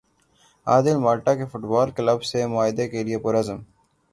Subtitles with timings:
[0.67, 3.59] عادل Malta کے football club سے معاہدے کے لیے پرعزم